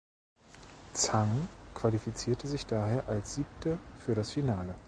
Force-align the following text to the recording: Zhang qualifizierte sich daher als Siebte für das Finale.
Zhang 0.95 1.47
qualifizierte 1.75 2.47
sich 2.47 2.65
daher 2.65 3.07
als 3.07 3.35
Siebte 3.35 3.77
für 3.99 4.15
das 4.15 4.31
Finale. 4.31 4.73